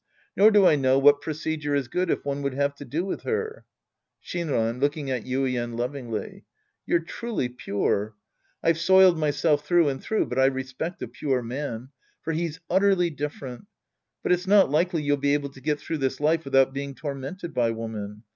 Nor 0.35 0.49
do 0.49 0.65
I 0.65 0.75
know 0.75 0.97
what 0.97 1.21
procedure 1.21 1.75
is 1.75 1.87
good 1.87 2.09
if 2.09 2.25
one 2.25 2.41
would 2.41 2.55
have 2.55 2.73
to 2.77 2.85
do 2.85 3.05
with 3.05 3.21
her. 3.21 3.65
Shim'an 4.19 4.79
{looking 4.81 5.11
at 5.11 5.25
YuiEN 5.25 5.77
lovingly). 5.77 6.43
You're 6.87 7.01
truly 7.01 7.47
pure. 7.49 8.15
I've 8.63 8.79
soiled 8.79 9.15
myself 9.19 9.63
through 9.63 9.89
and 9.89 10.01
through, 10.01 10.25
but 10.25 10.39
I 10.39 10.45
respect 10.45 11.03
a 11.03 11.07
pure 11.07 11.43
man. 11.43 11.89
For 12.23 12.33
he's 12.33 12.59
utterly 12.67 13.11
different. 13.11 13.67
Eut 14.25 14.31
it's 14.31 14.47
not 14.47 14.71
likely 14.71 15.03
you'll 15.03 15.17
be 15.17 15.35
able 15.35 15.49
to 15.49 15.61
get 15.61 15.79
through 15.79 15.99
this 15.99 16.19
life 16.19 16.45
wi 16.45 16.51
^iiout 16.65 16.73
being 16.73 16.95
tormented 16.95 17.53
by 17.53 17.69
woman. 17.69 18.23